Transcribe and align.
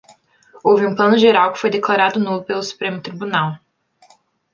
Houve 0.65 0.87
um 0.87 0.95
Plano 0.95 1.15
Geral 1.15 1.51
que 1.53 1.59
foi 1.61 1.69
declarado 1.73 2.19
nulo 2.23 2.41
pelo 2.45 2.63
Supremo 2.69 2.99
Tribunal. 3.05 3.49